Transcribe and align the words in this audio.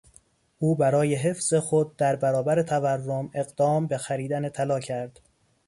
او 0.57 0.75
برای 0.75 1.15
حفظ 1.15 1.53
خود 1.53 1.97
در 1.97 2.15
برابر 2.15 2.63
تورم، 2.63 3.29
اقدام 3.33 3.87
به 3.87 3.97
خریدن 3.97 4.49
طلا 4.49 4.79
کرد. 4.79 5.19